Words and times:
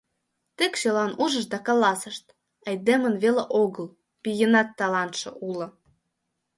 Тек 0.57 0.73
чылан 0.81 1.11
ужышт 1.23 1.49
да 1.53 1.59
каласышт: 1.67 2.25
айдемын 2.67 3.15
веле 3.23 3.43
огыл— 3.63 3.87
пийынат 4.23 4.69
талантше 4.79 5.29
уло. 5.47 5.67